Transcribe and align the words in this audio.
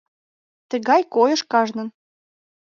Тыгай 0.69 1.01
койыш 1.13 1.41
кажнын. 1.51 1.87